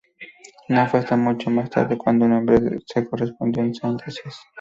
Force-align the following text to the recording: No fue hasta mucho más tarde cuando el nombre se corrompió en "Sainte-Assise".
No 0.67 0.87
fue 0.89 1.01
hasta 1.01 1.15
mucho 1.15 1.51
más 1.51 1.69
tarde 1.69 1.95
cuando 1.95 2.25
el 2.25 2.31
nombre 2.31 2.79
se 2.87 3.07
corrompió 3.07 3.61
en 3.61 3.75
"Sainte-Assise". 3.75 4.39